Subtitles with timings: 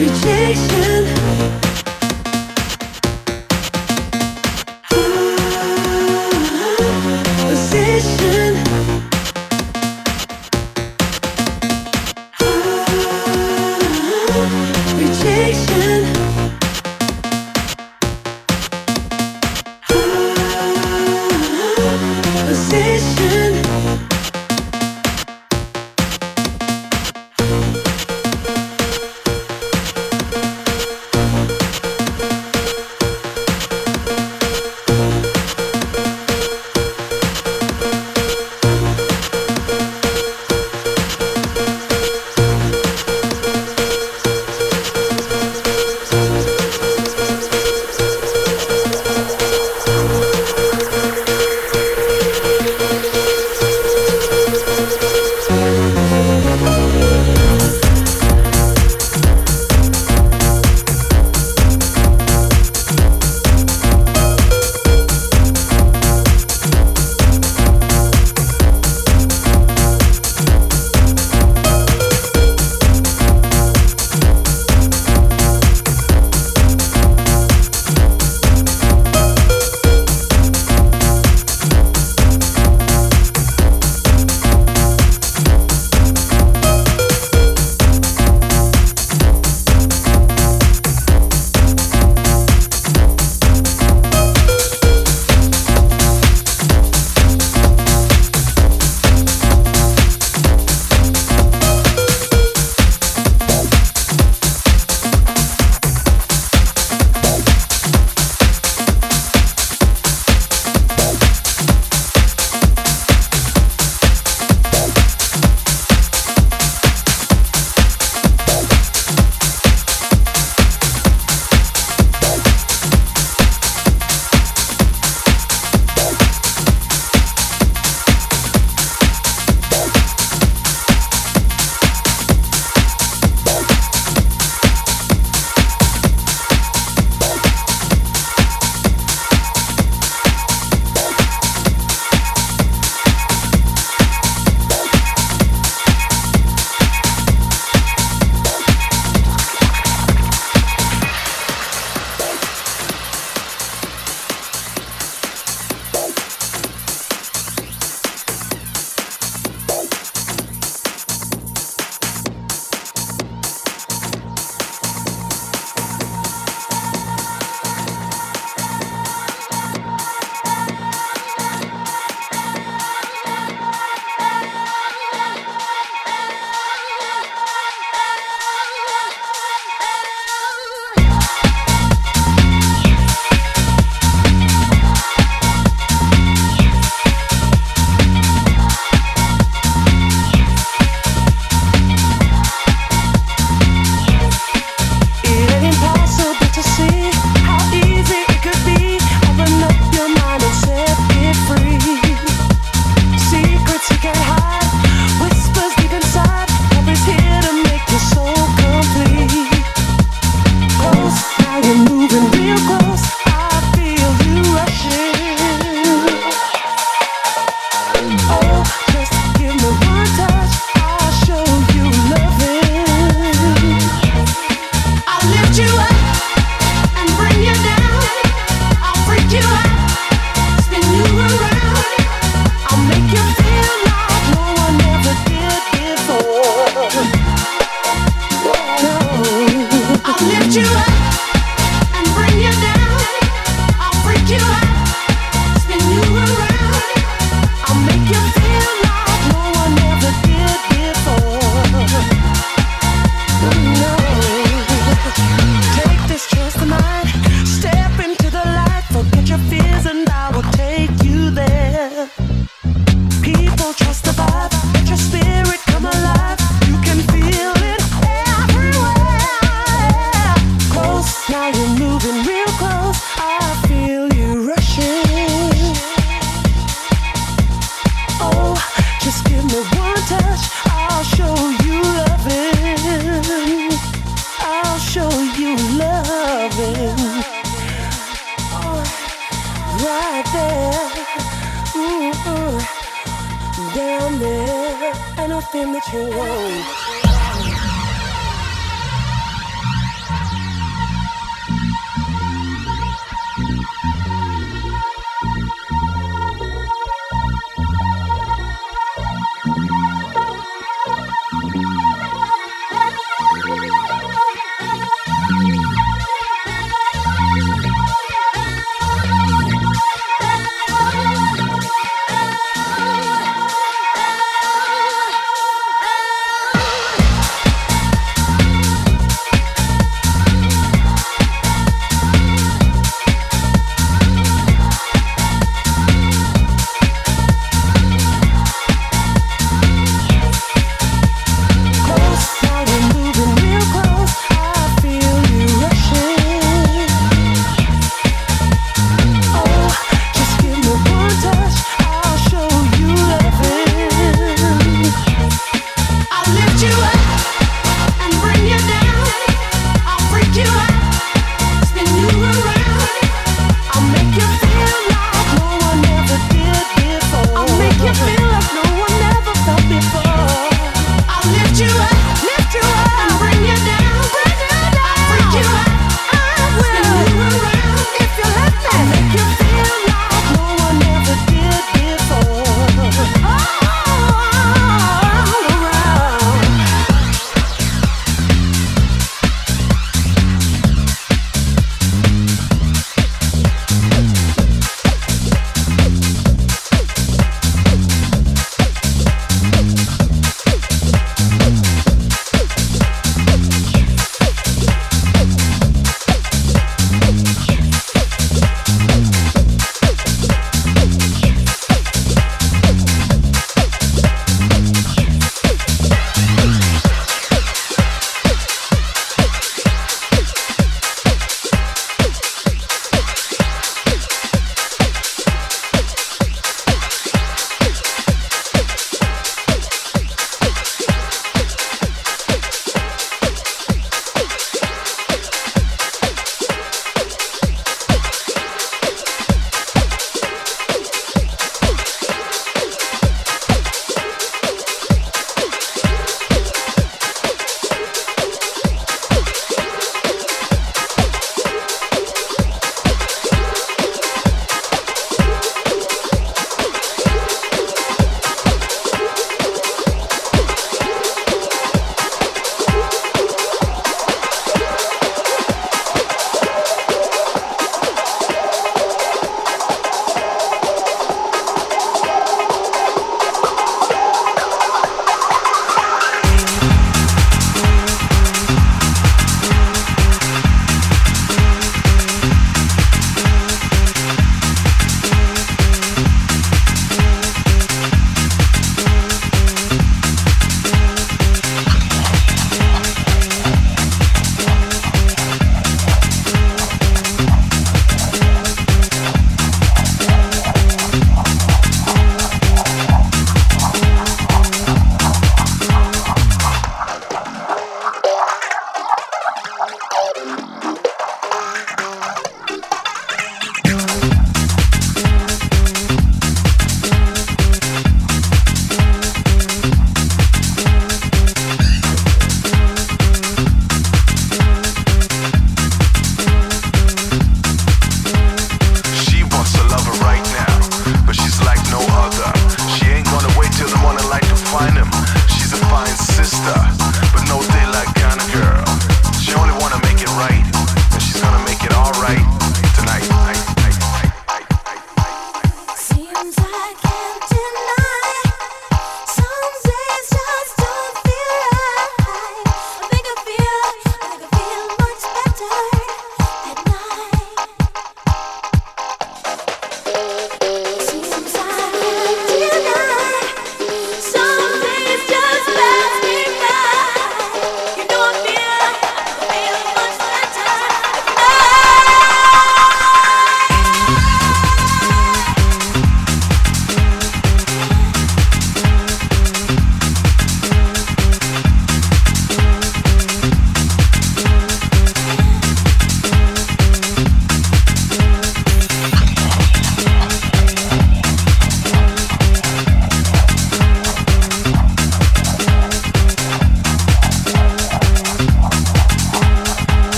[0.00, 1.15] nothing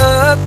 [0.00, 0.38] up.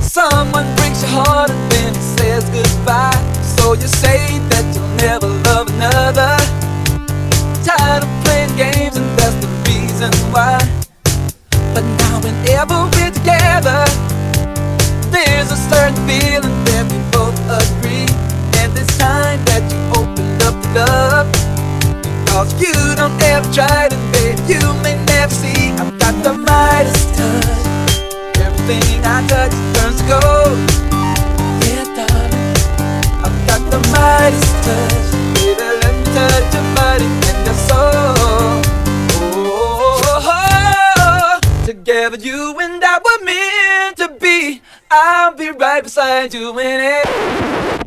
[0.00, 3.14] Someone breaks your heart and then says goodbye.
[3.42, 6.36] So you say that you'll never love another.
[7.64, 10.58] Tired of playing games, and that's the reason why.
[11.74, 13.84] But now, whenever we're together,
[15.14, 18.08] there's a certain feeling that we both agree.
[18.58, 21.26] And it's time that you opened up to love.
[22.24, 25.70] Because you don't ever try to, babe, you may never see.
[25.78, 27.79] I've got the mightiest touch.
[28.70, 30.58] Everything I touch turns to gold.
[31.66, 32.54] Yeah, darling,
[33.18, 35.10] I've got the mightiest touch.
[35.34, 38.62] Baby, let me touch your body and your soul.
[40.22, 44.62] Oh, Together, you and I were meant to be.
[44.88, 47.79] I'll be right beside you in it.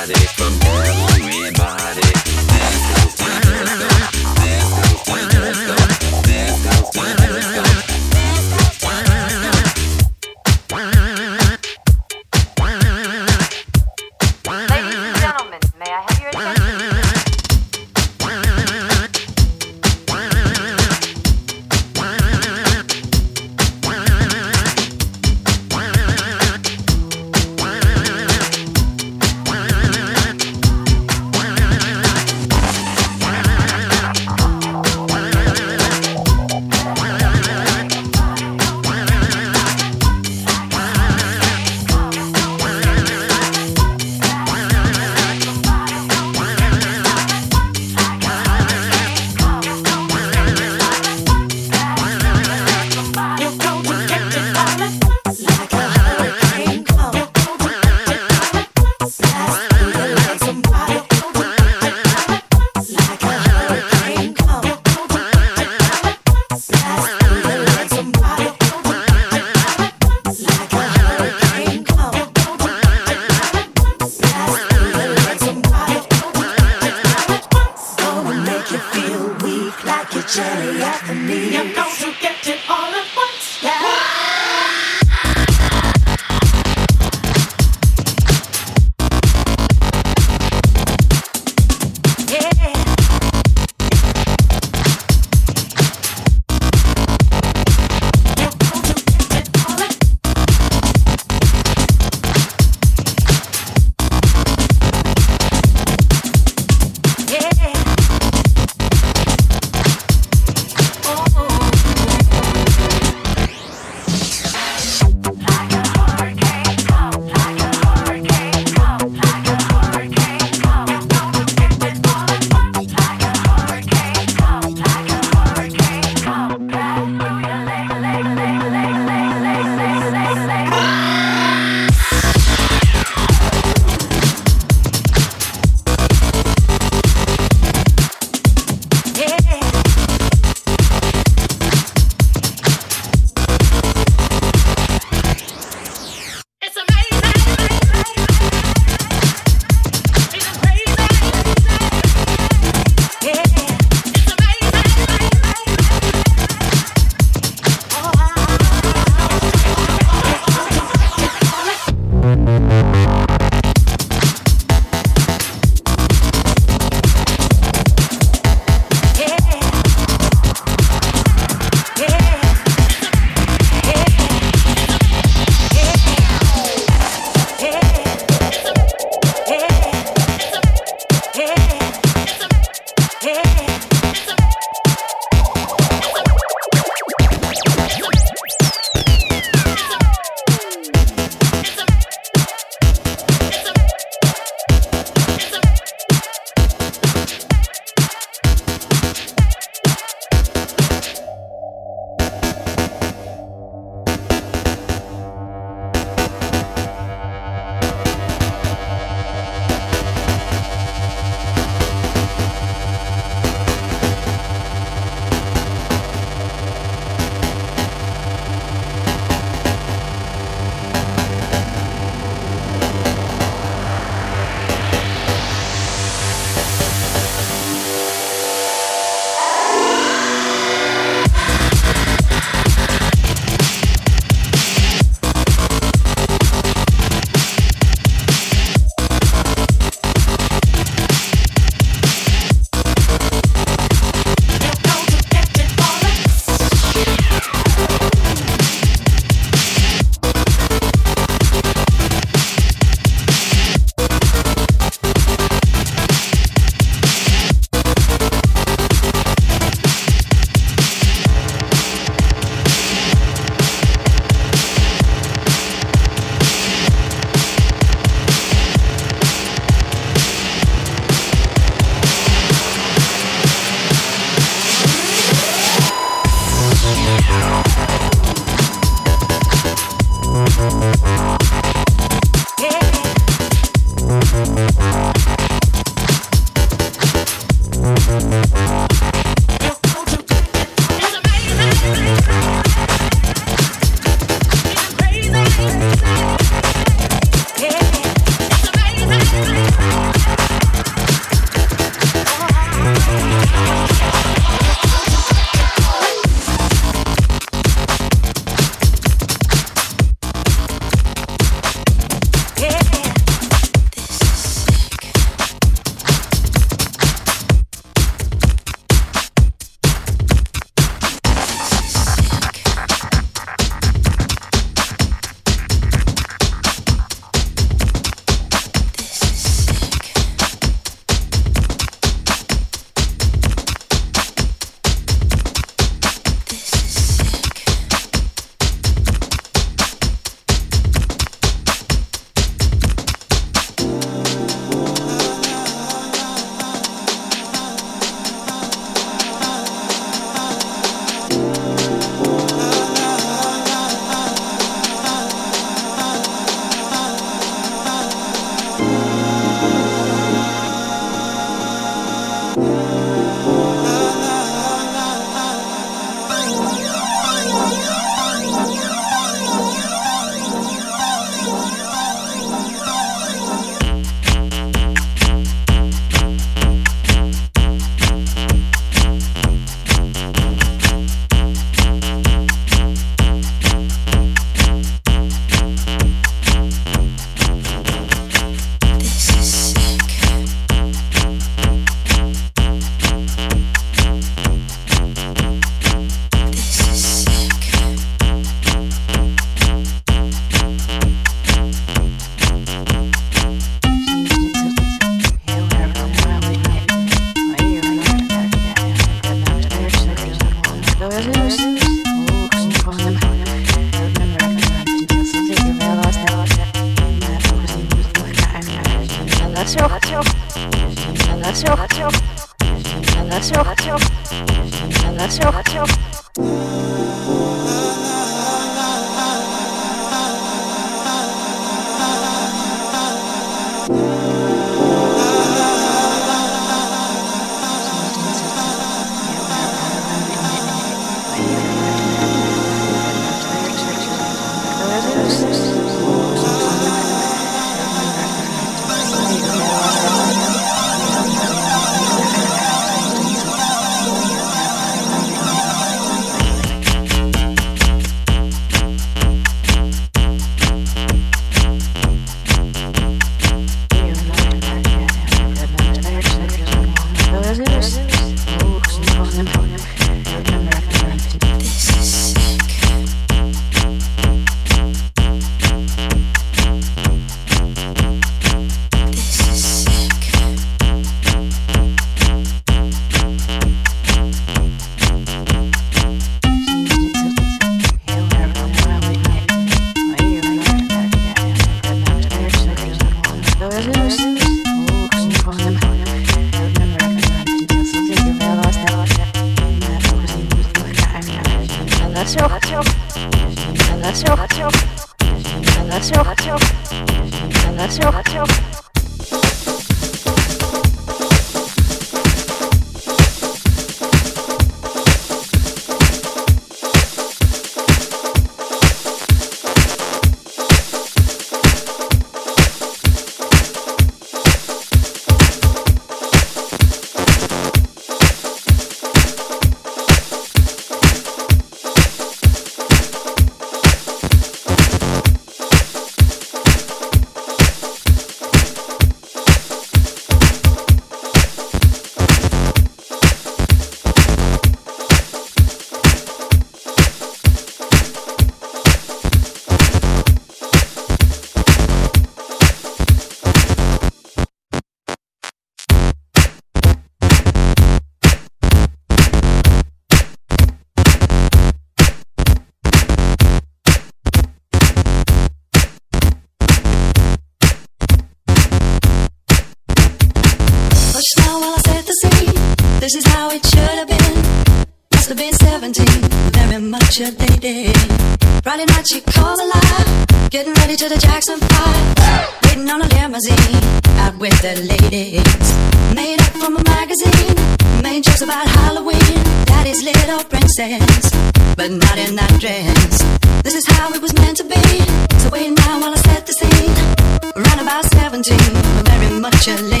[599.41, 600.00] Much a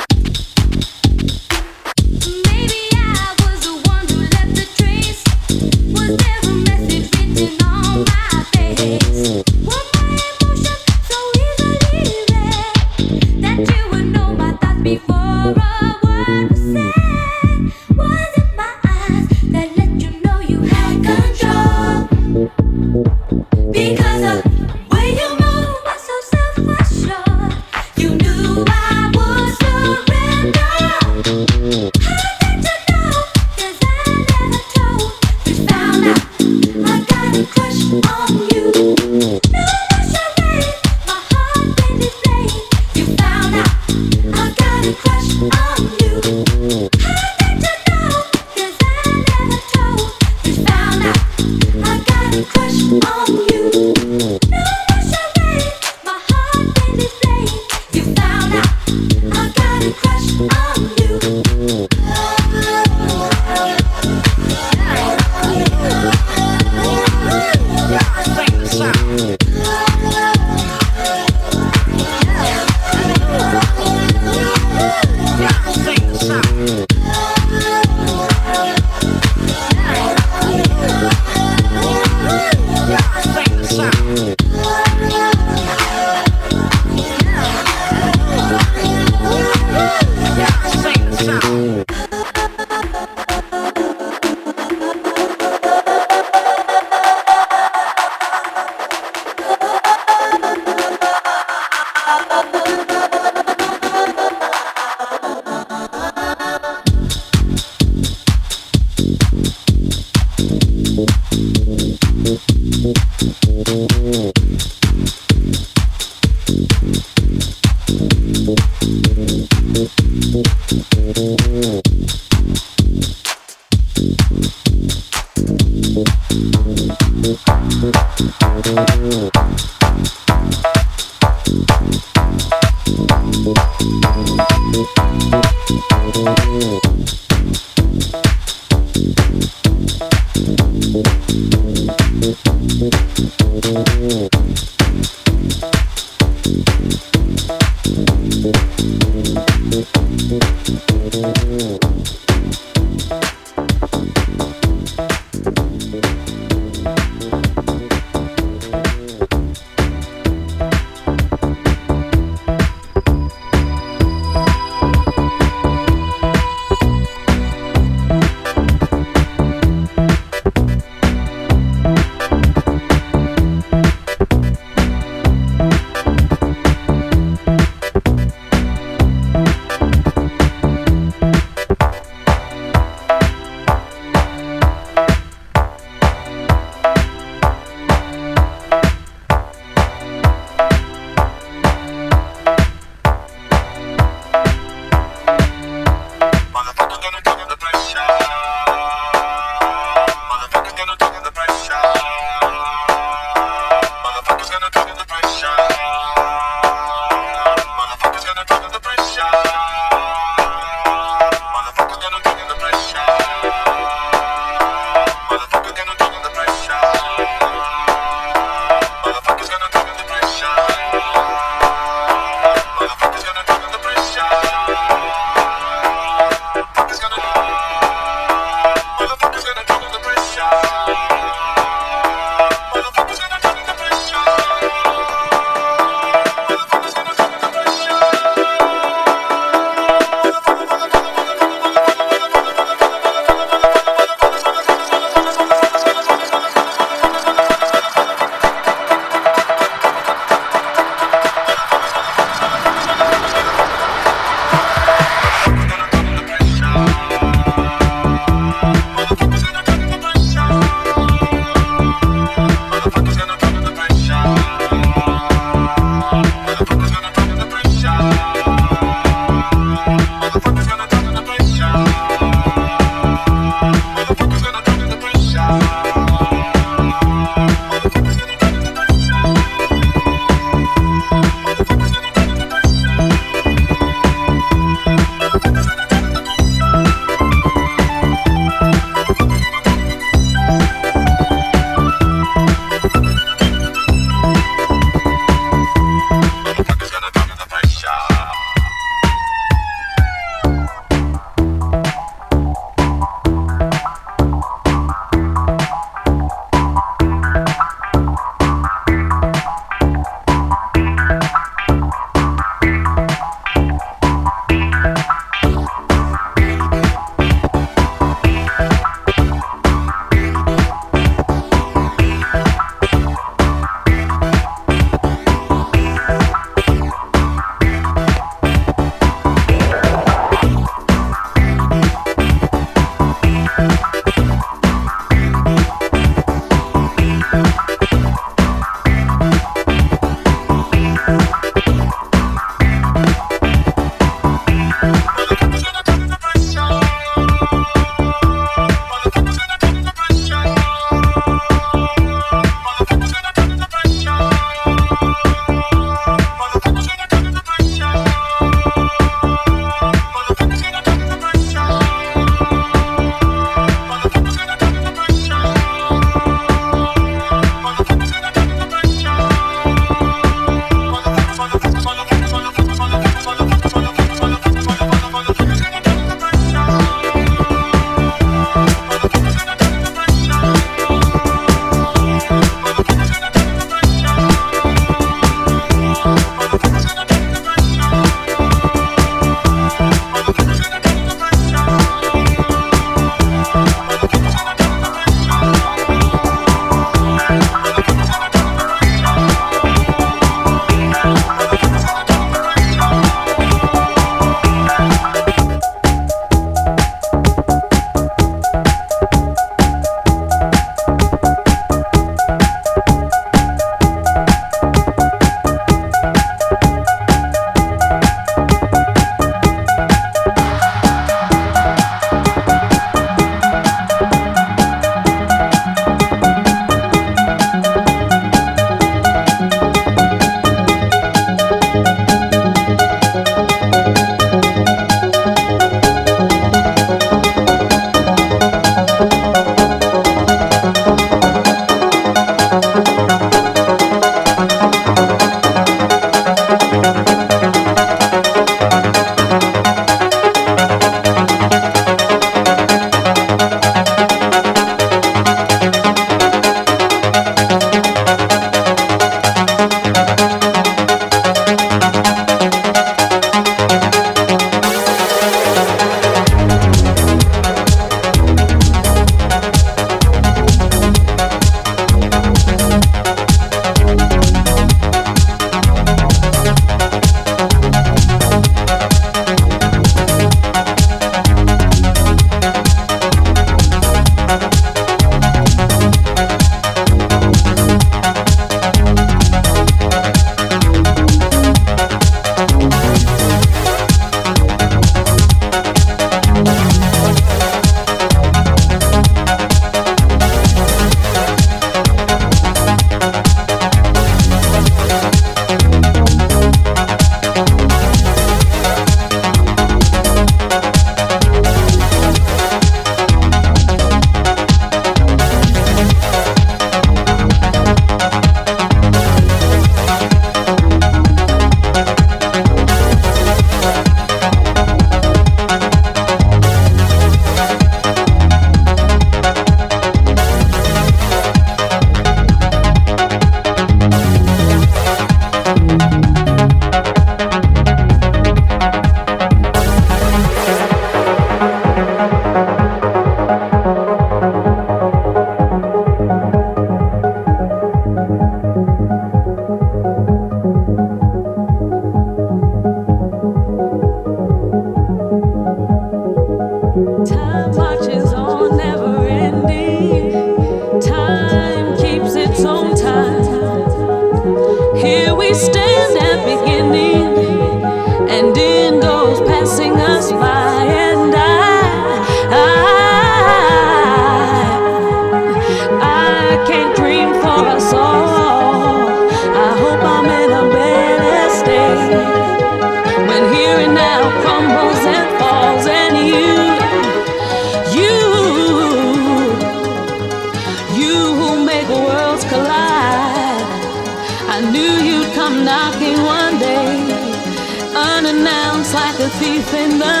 [599.41, 600.00] thief in the